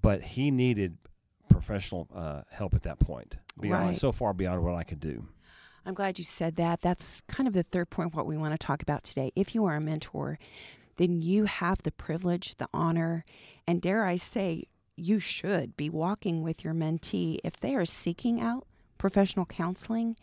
But 0.00 0.22
he 0.22 0.50
needed 0.50 0.96
professional 1.48 2.08
uh, 2.14 2.42
help 2.50 2.72
at 2.74 2.82
that 2.82 2.98
point, 3.00 3.36
beyond 3.60 3.86
Right. 3.88 3.96
so 3.96 4.12
far 4.12 4.32
beyond 4.32 4.62
what 4.62 4.74
I 4.74 4.84
could 4.84 5.00
do. 5.00 5.26
I'm 5.84 5.94
glad 5.94 6.18
you 6.18 6.24
said 6.24 6.56
that. 6.56 6.80
That's 6.80 7.22
kind 7.22 7.46
of 7.46 7.54
the 7.54 7.62
third 7.62 7.90
point, 7.90 8.14
what 8.14 8.26
we 8.26 8.36
want 8.36 8.52
to 8.52 8.66
talk 8.66 8.82
about 8.82 9.04
today. 9.04 9.32
If 9.34 9.54
you 9.54 9.64
are 9.64 9.76
a 9.76 9.80
mentor, 9.80 10.38
then 10.96 11.22
you 11.22 11.44
have 11.44 11.82
the 11.82 11.92
privilege, 11.92 12.56
the 12.56 12.68
honor, 12.74 13.24
and 13.66 13.80
dare 13.80 14.04
I 14.04 14.16
say, 14.16 14.64
you 14.96 15.20
should 15.20 15.76
be 15.76 15.88
walking 15.88 16.42
with 16.42 16.64
your 16.64 16.74
mentee. 16.74 17.38
If 17.44 17.58
they 17.60 17.74
are 17.74 17.86
seeking 17.86 18.40
out 18.40 18.66
professional 18.98 19.46
counseling, 19.46 20.16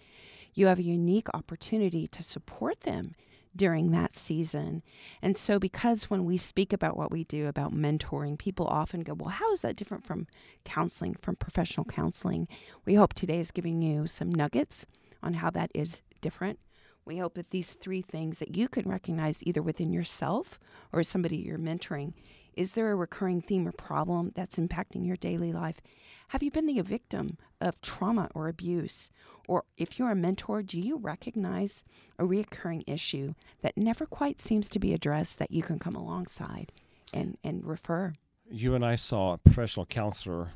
you 0.54 0.68
have 0.68 0.80
a 0.80 0.84
unique 0.84 1.28
opportunity 1.34 2.08
to 2.08 2.22
support 2.22 2.82
them 2.82 3.16
during 3.56 3.92
that 3.92 4.14
season. 4.14 4.84
And 5.22 5.38
so, 5.38 5.60
because 5.60 6.10
when 6.10 6.26
we 6.26 6.36
speak 6.36 6.74
about 6.74 6.98
what 6.98 7.10
we 7.10 7.24
do 7.24 7.48
about 7.48 7.74
mentoring, 7.74 8.38
people 8.38 8.68
often 8.68 9.02
go, 9.02 9.14
Well, 9.14 9.30
how 9.30 9.52
is 9.54 9.62
that 9.62 9.78
different 9.78 10.04
from 10.04 10.28
counseling, 10.66 11.16
from 11.22 11.38
professional 11.38 11.86
counseling? 11.86 12.50
We 12.84 12.96
hope 12.96 13.14
today 13.14 13.40
is 13.40 13.52
giving 13.52 13.82
you 13.82 14.08
some 14.08 14.30
nuggets 14.30 14.86
on 15.24 15.36
how 15.36 15.50
that 15.52 15.72
is 15.74 16.02
different. 16.22 16.60
We 17.06 17.18
hope 17.18 17.36
that 17.36 17.52
these 17.52 17.74
three 17.74 18.02
things 18.02 18.40
that 18.40 18.56
you 18.56 18.68
can 18.68 18.90
recognize 18.90 19.44
either 19.44 19.62
within 19.62 19.94
yourself 19.94 20.60
or 20.92 21.04
somebody 21.04 21.38
you're 21.38 21.60
mentoring. 21.60 22.14
Is 22.56 22.74
there 22.74 22.92
a 22.92 22.96
recurring 22.96 23.42
theme 23.42 23.68
or 23.68 23.72
problem 23.72 24.32
that's 24.34 24.58
impacting 24.58 25.06
your 25.06 25.18
daily 25.18 25.52
life? 25.52 25.82
Have 26.30 26.42
you 26.42 26.50
been 26.50 26.66
the 26.66 26.82
victim 26.82 27.38
of 27.62 27.82
trauma 27.82 28.30
or 28.34 28.48
abuse? 28.48 29.12
Or 29.48 29.66
if 29.78 30.00
you're 30.00 30.12
a 30.12 30.16
mentor, 30.16 30.64
do 30.64 30.80
you 30.80 30.98
recognize 30.98 31.84
a 32.18 32.24
reoccurring 32.24 32.84
issue 32.88 33.34
that 33.62 33.78
never 33.78 34.06
quite 34.06 34.42
seems 34.42 34.68
to 34.70 34.80
be 34.80 34.94
addressed 34.94 35.38
that 35.38 35.52
you 35.52 35.62
can 35.62 35.78
come 35.78 35.96
alongside 35.96 36.72
and, 37.14 37.38
and 37.44 37.66
refer? 37.66 38.14
You 38.50 38.74
and 38.74 38.86
I 38.86 38.96
saw 38.96 39.34
a 39.34 39.38
professional 39.38 39.86
counselor. 39.86 40.52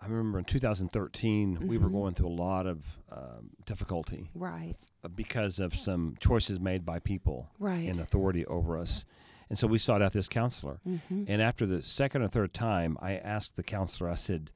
I 0.00 0.06
remember 0.06 0.38
in 0.38 0.44
2013, 0.44 1.66
we 1.66 1.76
were 1.78 1.88
Mhm. 1.88 1.92
going 1.92 2.14
through 2.14 2.28
a 2.28 2.38
lot 2.40 2.66
of 2.66 2.84
um, 3.10 3.50
difficulty 3.66 4.30
Right, 4.34 4.76
because 5.16 5.58
of 5.58 5.74
some 5.74 6.16
choices 6.20 6.60
made 6.60 6.84
by 6.84 6.98
people 7.00 7.50
right. 7.58 7.84
in 7.88 7.98
authority 7.98 8.46
over 8.46 8.76
us. 8.78 9.04
And 9.48 9.58
so 9.58 9.66
we 9.66 9.78
sought 9.78 10.02
out 10.02 10.12
this 10.12 10.28
counselor. 10.28 10.80
hmm 10.84 11.24
And 11.26 11.42
after 11.42 11.66
the 11.66 11.82
second 11.82 12.22
or 12.22 12.28
third 12.28 12.52
time, 12.54 12.96
I 13.00 13.16
asked 13.16 13.56
the 13.56 13.62
counselor, 13.62 14.08
I 14.10 14.14
said, 14.14 14.50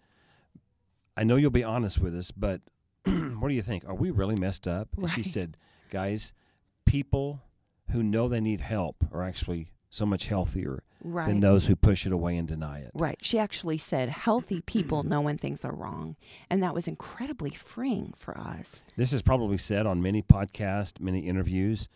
I 1.17 1.25
know 1.25 1.37
you'll 1.37 1.51
be 1.51 1.65
honest 1.65 1.99
with 1.99 2.15
us, 2.17 2.31
but 2.31 2.61
what 3.05 3.49
do 3.49 3.55
you 3.55 3.63
think? 3.63 3.85
Are 3.87 3.95
we 3.95 4.11
really 4.11 4.37
messed 4.37 4.69
up? 4.69 4.89
And 4.97 5.11
she 5.11 5.23
said, 5.23 5.57
Guys, 5.91 6.33
people 6.85 7.43
who 7.91 8.03
know 8.03 8.29
they 8.29 8.41
need 8.41 8.61
help 8.61 9.05
are 9.13 9.23
actually 9.23 9.73
so 9.91 10.07
much 10.07 10.27
healthier 10.27 10.83
Right. 11.05 11.27
than 11.27 11.41
those 11.41 11.67
who 11.67 11.77
push 11.77 12.07
it 12.07 12.13
away 12.13 12.37
and 12.37 12.47
deny 12.47 12.81
it. 12.81 12.91
Right. 12.95 13.19
She 13.23 13.39
actually 13.39 13.79
said 13.79 14.09
healthy 14.09 14.61
people 14.63 15.03
know 15.03 15.21
when 15.21 15.39
things 15.39 15.65
are 15.65 15.75
wrong. 15.75 16.17
And 16.51 16.63
that 16.63 16.75
was 16.75 16.87
incredibly 16.89 17.51
freeing 17.51 18.15
for 18.17 18.37
us. 18.39 18.85
This 18.97 19.13
is 19.13 19.23
probably 19.23 19.59
said 19.59 19.87
on 19.87 20.03
many 20.03 20.23
podcasts, 20.23 21.01
many 21.01 21.21
interviews. 21.21 21.89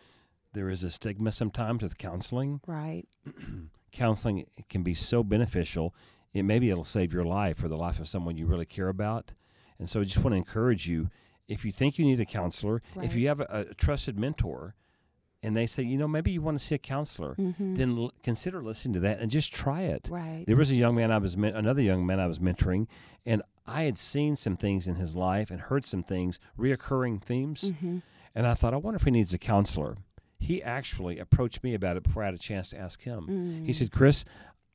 There 0.53 0.69
is 0.69 0.83
a 0.83 0.91
stigma 0.91 1.33
sometimes 1.33 1.83
with 1.83 1.99
counseling. 1.99 2.61
Right. 2.67 3.05
counseling 3.93 4.47
can 4.69 4.83
be 4.83 4.95
so 4.95 5.23
beneficial. 5.23 5.95
It 6.33 6.45
maybe 6.45 6.71
it'll 6.71 6.85
save 6.85 7.13
your 7.13 7.25
life 7.25 7.63
or 7.63 7.69
the 7.69 7.77
life 7.77 8.01
of 8.01 8.09
someone 8.09 8.37
you 8.37 8.47
really 8.47 8.67
care 8.67 8.89
about. 8.89 9.33
And 9.79 9.89
so 9.89 10.01
I 10.01 10.05
just 10.05 10.19
want 10.19 10.33
to 10.33 10.39
encourage 10.39 10.89
you 10.89 11.11
if 11.49 11.65
you 11.65 11.73
think 11.73 11.99
you 11.99 12.05
need 12.05 12.21
a 12.21 12.27
counselor, 12.27 12.83
if 13.03 13.15
you 13.15 13.29
have 13.29 13.41
a, 13.41 13.67
a 13.71 13.75
trusted 13.75 14.19
mentor 14.19 14.75
and 15.47 15.57
they 15.57 15.67
say, 15.67 15.83
you 15.83 15.97
know, 15.97 16.09
maybe 16.09 16.31
you 16.33 16.43
want 16.43 16.59
to 16.59 16.65
see 16.67 16.75
a 16.75 16.79
counselor, 16.79 17.35
hmm 17.35 17.75
then 17.75 17.97
l- 17.97 18.13
consider 18.23 18.63
listening 18.63 18.95
to 18.95 19.01
that 19.01 19.21
and 19.21 19.31
just 19.31 19.55
try 19.55 19.83
it. 19.83 20.09
right. 20.11 20.45
There 20.47 20.57
was 20.57 20.71
a 20.71 20.75
young 20.75 20.95
man 20.97 21.11
I 21.11 21.19
was 21.19 21.37
men- 21.37 21.55
another 21.57 21.83
young 21.83 22.05
man 22.05 22.19
I 22.21 22.27
was 22.27 22.39
mentoring 22.39 22.87
and 23.25 23.43
I 23.67 23.83
had 23.85 23.97
seen 23.99 24.37
some 24.37 24.57
things 24.57 24.87
in 24.87 24.97
his 24.97 25.17
life 25.17 25.51
and 25.51 25.61
heard 25.61 25.85
some 25.87 26.03
things, 26.03 26.39
reoccurring 26.59 27.23
themes, 27.23 27.73
hmm 27.81 27.99
and 28.35 28.47
I 28.47 28.53
thought, 28.53 28.75
I 28.75 28.77
wonder 28.77 28.97
if 28.97 29.05
he 29.05 29.11
needs 29.11 29.33
a 29.33 29.39
counselor. 29.39 29.97
He 30.39 30.63
actually 30.63 31.19
approached 31.19 31.65
me 31.65 31.73
about 31.73 31.97
it 31.97 32.03
before 32.03 32.23
I 32.23 32.27
had 32.27 32.35
a 32.35 32.39
chance 32.39 32.69
to 32.69 32.79
ask 32.79 33.01
him. 33.03 33.27
Mm. 33.27 33.67
He 33.67 33.73
said, 33.73 33.91
Chris, 33.91 34.27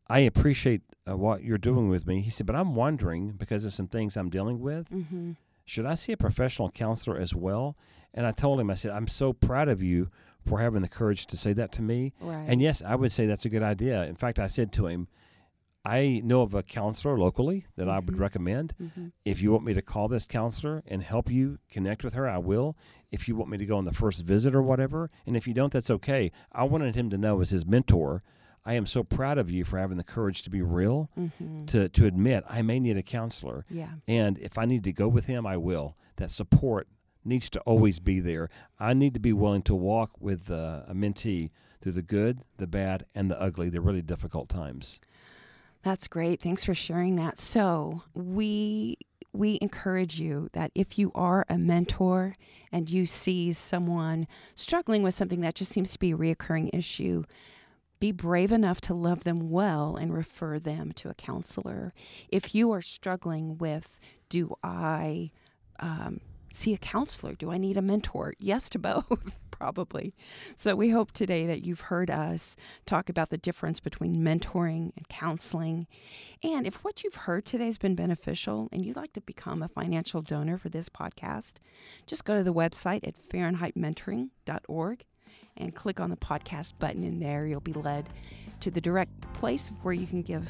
I 0.08 0.20
appreciate 0.20 0.82
uh, 1.08 1.16
what 1.16 1.44
you're 1.44 1.60
doing 1.60 1.88
with 1.88 2.08
me. 2.08 2.22
He 2.22 2.32
said, 2.32 2.48
but 2.48 2.56
I'm 2.56 2.74
wondering 2.74 3.34
because 3.38 3.64
of 3.64 3.72
some 3.72 3.88
things 3.88 4.18
I'm 4.18 4.30
dealing 4.32 4.60
with, 4.60 4.88
hmm 4.90 5.32
should 5.64 5.86
I 5.86 5.94
see 5.94 6.12
a 6.12 6.18
professional 6.18 6.70
counselor 6.72 7.18
as 7.18 7.34
well? 7.36 7.78
And 8.16 8.26
I 8.26 8.32
told 8.32 8.60
him, 8.60 8.70
I 8.72 8.74
said, 8.74 8.92
I'm 8.92 9.08
so 9.08 9.32
proud 9.32 9.70
of 9.70 9.82
you 9.82 10.10
for 10.46 10.60
having 10.60 10.82
the 10.82 10.90
courage 10.90 11.26
to 11.28 11.38
say 11.38 11.54
that 11.54 11.72
to 11.74 11.82
me. 11.82 12.14
Right. 12.20 12.46
And 12.48 12.62
yes, 12.62 12.82
I 12.82 12.96
would 12.96 13.12
say 13.12 13.26
that's 13.26 13.46
a 13.46 13.50
good 13.50 13.64
idea. 13.64 14.04
In 14.06 14.16
fact, 14.16 14.40
I 14.40 14.48
said 14.48 14.72
to 14.74 14.88
him, 14.88 15.08
I 15.84 16.22
know 16.24 16.44
of 16.44 16.54
a 16.54 16.62
counselor 16.62 17.18
locally 17.18 17.66
that 17.76 17.90
I 17.90 17.98
would 17.98 18.16
Mhm. 18.16 18.20
recommend. 18.20 18.74
hmm 18.78 19.08
If 19.26 19.42
you 19.42 19.52
want 19.52 19.64
me 19.66 19.74
to 19.74 19.82
call 19.82 20.08
this 20.08 20.28
counselor 20.28 20.84
and 20.88 21.02
help 21.02 21.32
you 21.32 21.58
connect 21.72 22.04
with 22.04 22.14
her, 22.14 22.30
I 22.30 22.38
will. 22.38 22.78
If 23.10 23.28
you 23.28 23.36
want 23.36 23.50
me 23.50 23.58
to 23.58 23.66
go 23.66 23.78
on 23.78 23.86
the 23.86 23.92
first 23.94 24.24
visit 24.24 24.54
or 24.54 24.62
whatever, 24.62 25.10
and 25.26 25.36
if 25.36 25.48
you 25.48 25.56
don't, 25.56 25.74
that's 25.74 25.90
okay. 25.90 26.32
I 26.52 26.66
wanted 26.66 26.96
him 26.96 27.10
to 27.10 27.18
know 27.18 27.42
as 27.42 27.50
his 27.50 27.66
mentor, 27.66 28.22
I 28.64 28.76
am 28.76 28.86
so 28.86 29.04
proud 29.04 29.40
of 29.40 29.50
you 29.50 29.66
for 29.66 29.80
having 29.80 29.98
the 29.98 30.04
courage 30.04 30.44
to 30.44 30.52
be 30.52 30.62
real, 30.62 31.10
hmm 31.16 31.66
to, 31.68 31.90
to 31.90 32.06
admit 32.06 32.44
I 32.48 32.62
may 32.62 32.80
need 32.80 32.98
a 32.98 33.02
counselor. 33.04 33.66
Yeah. 33.68 33.90
And 34.08 34.38
if 34.38 34.60
I 34.60 34.66
need 34.66 34.84
to 34.84 34.94
go 34.94 35.08
with 35.08 35.26
him, 35.26 35.48
I 35.48 35.58
will. 35.58 35.96
That 36.18 36.30
support 36.30 36.88
needs 37.24 37.50
to 37.52 37.60
always 37.62 38.00
be 38.00 38.20
there. 38.20 38.50
I 38.80 38.94
need 38.94 39.14
to 39.14 39.20
be 39.20 39.34
willing 39.34 39.62
to 39.64 39.76
walk 39.76 40.12
with 40.20 40.50
uh, 40.50 40.84
a 40.88 40.94
mentee 40.94 41.52
through 41.82 41.94
the 41.94 42.02
good, 42.02 42.42
the 42.58 42.68
bad, 42.68 43.06
and 43.16 43.30
the 43.30 43.42
ugly, 43.42 43.70
the 43.70 43.82
really 43.82 44.02
difficult 44.02 44.50
times. 44.50 45.00
That's 45.84 46.08
great. 46.08 46.42
Thanks 46.42 46.64
for 46.64 46.76
sharing 46.76 47.16
that. 47.16 47.38
So, 47.38 48.04
we 48.14 48.98
we 49.34 49.58
encourage 49.62 50.20
you 50.20 50.50
that 50.54 50.72
if 50.76 51.00
you 51.00 51.12
are 51.16 51.46
a 51.48 51.58
mentor 51.58 52.36
and 52.72 52.90
you 52.90 53.06
see 53.06 53.54
someone 53.54 54.28
struggling 54.56 55.04
with 55.04 55.14
something 55.14 55.40
that 55.42 55.56
just 55.56 55.72
seems 55.72 55.94
to 55.94 56.00
be 56.00 56.12
a 56.12 56.18
reoccurring 56.18 56.70
issue, 56.74 57.24
be 58.00 58.12
brave 58.12 58.52
enough 58.52 58.82
to 58.82 58.94
love 58.94 59.24
them 59.24 59.50
well 59.50 59.96
and 59.96 60.14
refer 60.14 60.60
them 60.60 60.92
to 60.94 61.10
a 61.10 61.14
counselor. 61.14 61.94
If 62.28 62.54
you 62.54 62.72
are 62.72 62.82
struggling 62.82 63.58
with, 63.58 64.00
do 64.28 64.56
I 64.64 65.32
um, 65.80 66.20
see 66.52 66.74
a 66.74 66.78
counselor? 66.78 67.34
Do 67.34 67.52
I 67.52 67.58
need 67.58 67.78
a 67.78 67.82
mentor? 67.82 68.34
Yes 68.44 68.70
to 68.70 68.80
both, 68.80 69.36
probably. 69.52 70.14
So 70.56 70.76
we 70.76 70.90
hope 70.90 71.12
today 71.12 71.46
that 71.46 71.64
you've 71.64 71.82
heard 71.82 72.10
us 72.10 72.58
talk 72.86 73.08
about 73.08 73.30
the 73.30 73.38
difference 73.38 73.80
between 73.80 74.18
mentoring 74.18 74.92
and 74.98 75.08
counseling. 75.10 75.88
And 76.44 76.68
if 76.68 76.84
what 76.84 77.04
you've 77.04 77.16
heard 77.16 77.46
today 77.46 77.68
has 77.68 77.78
been 77.78 77.96
beneficial 77.96 78.68
and 78.72 78.84
you'd 78.84 78.96
like 78.96 79.14
to 79.14 79.22
become 79.22 79.62
a 79.62 79.70
financial 79.70 80.22
donor 80.22 80.58
for 80.58 80.70
this 80.70 80.90
podcast, 80.90 81.54
just 82.08 82.26
go 82.26 82.36
to 82.36 82.44
the 82.44 82.54
website 82.54 83.08
at 83.08 83.16
FahrenheitMentoring.org 83.30 85.06
and 85.58 85.76
click 85.76 86.00
on 86.00 86.10
the 86.10 86.18
podcast 86.18 86.74
button 86.80 87.04
in 87.04 87.20
there. 87.20 87.46
You'll 87.46 87.62
be 87.62 87.74
led 87.74 88.10
to 88.62 88.72
the 88.72 88.82
direct 88.82 89.34
place 89.34 89.72
where 89.82 89.94
you 89.94 90.08
can 90.08 90.22
give 90.24 90.48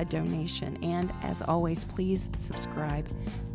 a 0.00 0.04
donation. 0.04 0.78
And 0.82 1.12
as 1.22 1.42
always, 1.42 1.84
please 1.84 2.30
subscribe 2.34 3.06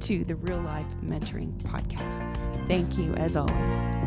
to 0.01 0.23
the 0.23 0.35
Real 0.35 0.61
Life 0.61 0.93
Mentoring 1.03 1.51
Podcast. 1.63 2.21
Thank 2.67 2.97
you, 2.97 3.13
as 3.15 3.35
always. 3.35 4.04